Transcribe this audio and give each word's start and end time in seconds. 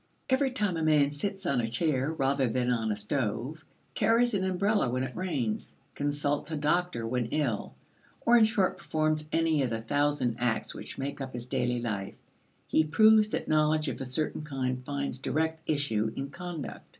Every 0.31 0.49
time 0.49 0.77
a 0.77 0.81
man 0.83 1.11
sits 1.11 1.45
on 1.45 1.61
a 1.61 1.67
chair 1.67 2.11
rather 2.11 2.47
than 2.47 2.73
on 2.73 2.91
a 2.91 2.95
stove, 2.95 3.63
carries 3.93 4.33
an 4.33 4.43
umbrella 4.43 4.89
when 4.89 5.03
it 5.03 5.15
rains, 5.15 5.75
consults 5.93 6.49
a 6.49 6.57
doctor 6.57 7.05
when 7.05 7.27
ill 7.27 7.75
or 8.25 8.35
in 8.35 8.45
short 8.45 8.77
performs 8.79 9.25
any 9.31 9.61
of 9.61 9.69
the 9.69 9.79
thousand 9.79 10.37
acts 10.39 10.73
which 10.73 10.97
make 10.97 11.21
up 11.21 11.33
his 11.33 11.45
daily 11.45 11.79
life, 11.79 12.15
he 12.67 12.83
proves 12.83 13.29
that 13.29 13.47
knowledge 13.47 13.89
of 13.89 14.01
a 14.01 14.05
certain 14.05 14.41
kind 14.41 14.83
finds 14.83 15.19
direct 15.19 15.61
issue 15.67 16.11
in 16.15 16.31
conduct. 16.31 16.87